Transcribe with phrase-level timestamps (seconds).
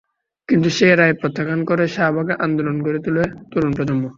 [0.49, 4.03] কিন্তু সেই রায় প্রত্যাখ্যান করে শাহবাগে আন্দোলন গড়ে তোলে তরুণ প্রজন্ম।